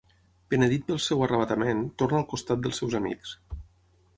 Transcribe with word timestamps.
Penedit 0.53 0.87
pel 0.87 0.99
seu 1.07 1.21
arravatament, 1.25 1.83
torna 2.03 2.17
al 2.21 2.27
costat 2.33 2.65
dels 2.65 2.81
seus 2.83 2.99
amics. 3.03 3.37